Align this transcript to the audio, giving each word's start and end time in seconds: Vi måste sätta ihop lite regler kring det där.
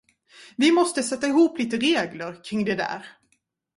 Vi 0.57 0.71
måste 0.71 1.03
sätta 1.03 1.27
ihop 1.27 1.59
lite 1.59 1.77
regler 1.77 2.43
kring 2.43 2.65
det 2.65 2.75
där. 2.75 3.05